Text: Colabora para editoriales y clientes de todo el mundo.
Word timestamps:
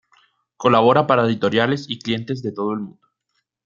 Colabora 0.57 1.05
para 1.05 1.27
editoriales 1.27 1.87
y 1.87 1.99
clientes 1.99 2.41
de 2.41 2.51
todo 2.51 2.73
el 2.73 2.79
mundo. 2.79 3.07